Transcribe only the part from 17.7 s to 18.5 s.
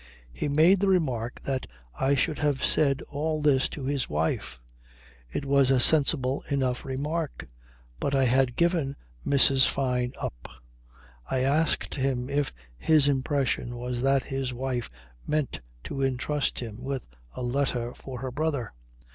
for her